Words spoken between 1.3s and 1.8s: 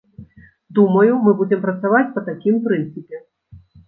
будзем